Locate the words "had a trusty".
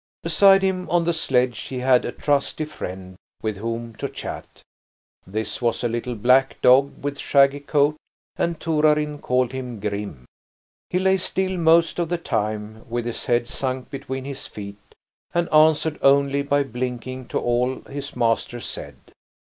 1.77-2.65